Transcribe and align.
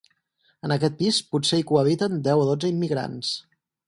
En 0.67 0.71
aquest 0.75 0.95
pis 1.01 1.19
potser 1.35 1.59
hi 1.61 1.65
cohabiten 1.73 2.15
deu 2.29 2.41
o 2.47 2.47
dotze 2.53 2.73
immigrants. 2.77 3.35